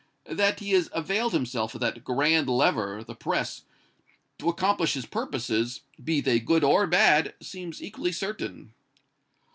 [0.31, 3.65] That he has availed himself of that grand lever, the press,
[4.39, 8.73] to accomplish his purposes, be they good or bad, seems equally certain.